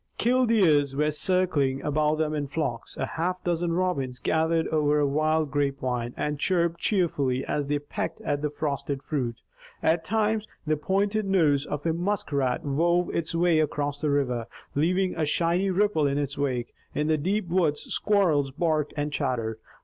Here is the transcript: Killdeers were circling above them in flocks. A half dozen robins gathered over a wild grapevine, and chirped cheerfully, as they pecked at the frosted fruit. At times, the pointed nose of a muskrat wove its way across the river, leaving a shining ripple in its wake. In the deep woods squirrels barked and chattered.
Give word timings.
Killdeers 0.17 0.95
were 0.95 1.11
circling 1.11 1.83
above 1.83 2.17
them 2.17 2.33
in 2.33 2.47
flocks. 2.47 2.97
A 2.97 3.05
half 3.05 3.43
dozen 3.43 3.73
robins 3.73 4.17
gathered 4.17 4.67
over 4.69 4.97
a 4.99 5.05
wild 5.05 5.51
grapevine, 5.51 6.15
and 6.17 6.39
chirped 6.39 6.79
cheerfully, 6.79 7.45
as 7.45 7.67
they 7.67 7.77
pecked 7.77 8.19
at 8.21 8.41
the 8.41 8.49
frosted 8.49 9.03
fruit. 9.03 9.35
At 9.83 10.03
times, 10.03 10.47
the 10.65 10.75
pointed 10.75 11.25
nose 11.27 11.67
of 11.67 11.85
a 11.85 11.93
muskrat 11.93 12.65
wove 12.65 13.13
its 13.13 13.35
way 13.35 13.59
across 13.59 14.01
the 14.01 14.09
river, 14.09 14.47
leaving 14.73 15.13
a 15.15 15.23
shining 15.23 15.71
ripple 15.73 16.07
in 16.07 16.17
its 16.17 16.35
wake. 16.35 16.73
In 16.95 17.05
the 17.05 17.19
deep 17.19 17.47
woods 17.47 17.81
squirrels 17.93 18.49
barked 18.49 18.95
and 18.97 19.13
chattered. 19.13 19.59